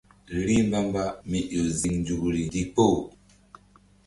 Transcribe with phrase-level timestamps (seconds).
[0.45, 2.85] Rih mbamba mí ƴo zi nzukri ndikpo.